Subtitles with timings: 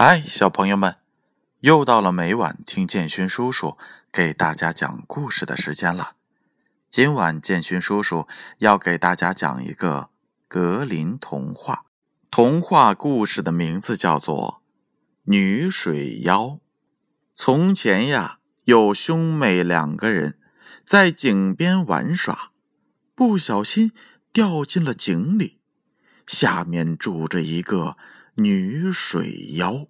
[0.00, 0.94] 嗨，小朋友们，
[1.58, 3.76] 又到了每晚听建勋叔叔
[4.12, 6.12] 给大家讲故事的时间了。
[6.88, 10.10] 今晚建勋叔叔要给大家讲一个
[10.46, 11.86] 格林童话。
[12.30, 14.62] 童话故事的名字叫做
[15.24, 16.44] 《女水妖》。
[17.34, 20.38] 从前呀，有兄妹两个人
[20.86, 22.52] 在井边玩耍，
[23.16, 23.90] 不小心
[24.32, 25.58] 掉进了井里，
[26.24, 27.96] 下面住着一个。
[28.40, 29.88] 女水妖，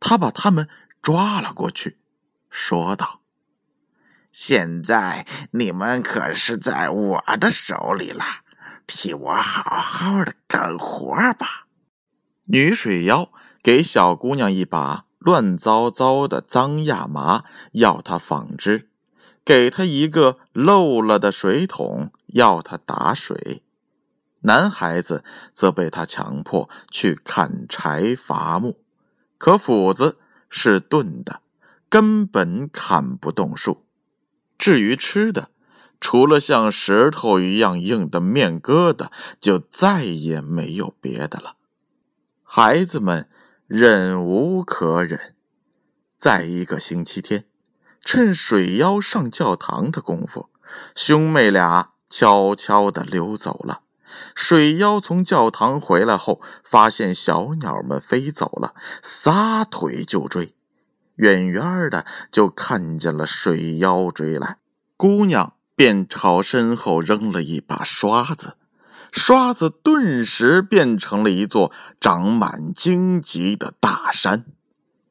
[0.00, 0.66] 他把他们
[1.02, 1.98] 抓了过去，
[2.48, 3.20] 说道
[4.32, 8.24] ：“现在你们可是在我的手里了，
[8.86, 11.66] 替我好好的干活吧。”
[12.48, 13.30] 女水妖
[13.62, 18.86] 给小姑娘一把乱糟糟的脏亚麻，要她纺织；
[19.44, 23.64] 给她一个漏了的水桶，要她打水。
[24.46, 28.78] 男孩子则被他强迫去砍柴伐木，
[29.38, 31.40] 可斧子是钝的，
[31.88, 33.84] 根本砍不动树。
[34.56, 35.50] 至于吃的，
[36.00, 41.56] 除了像石头一样硬的面疙瘩，就再也没有别的了。
[42.44, 43.28] 孩子们
[43.66, 45.34] 忍无可忍，
[46.16, 47.46] 在一个星期天，
[48.00, 50.50] 趁水妖上教堂的功夫，
[50.94, 53.80] 兄妹俩悄悄地溜走了。
[54.34, 60.54] 水妖从教堂回来后，发现小鸟们飞走了，撒腿就追。
[61.16, 64.58] 远远的就看见了水妖追来，
[64.96, 68.56] 姑娘便朝身后扔了一把刷子，
[69.10, 74.44] 刷子顿时变成了一座长满荆棘的大山。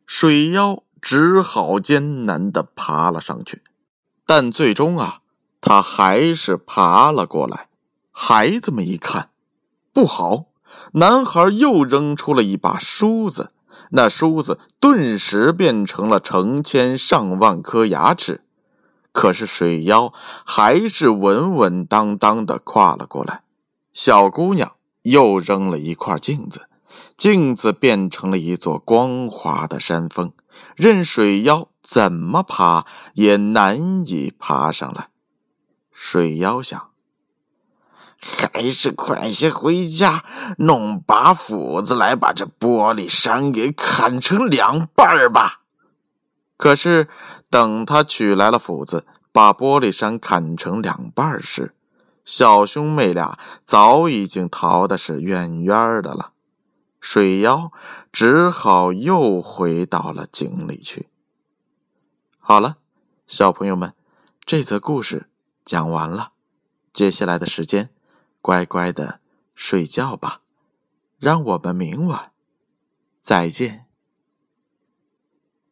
[0.05, 3.63] 水妖只好艰难的爬了上去，
[4.27, 5.21] 但最终啊，
[5.59, 7.69] 他还是爬了过来。
[8.17, 9.30] 孩子们一看，
[9.91, 10.45] 不好！
[10.94, 13.52] 男孩又扔出了一把梳子，
[13.89, 18.45] 那梳子顿时变成了成千上万颗牙齿。
[19.11, 20.13] 可是水妖
[20.45, 23.44] 还是稳稳当当的跨了过来。
[23.91, 26.69] 小姑娘又扔了一块镜子，
[27.17, 30.31] 镜子变成了一座光滑的山峰，
[30.78, 32.85] 任水妖怎么爬
[33.16, 35.09] 也难以爬上来。
[35.91, 36.94] 水妖想。
[38.22, 40.24] 还是快些回家，
[40.58, 45.62] 弄把斧子来，把这玻璃山给砍成两半吧。
[46.58, 47.08] 可是，
[47.50, 51.76] 等他取来了斧子，把玻璃山砍成两半时，
[52.24, 56.32] 小兄妹俩早已经逃的是远远的了。
[57.00, 57.72] 水妖
[58.12, 61.09] 只好又回到了井里去。
[62.40, 62.78] 好了，
[63.28, 63.94] 小朋友们，
[64.44, 65.30] 这则故事
[65.64, 66.32] 讲完了，
[66.92, 67.90] 接下来的时间。
[68.45, 69.22] 乖乖的
[69.56, 70.41] 睡觉吧，
[71.17, 72.31] 让我们明晚
[73.19, 73.84] 再见。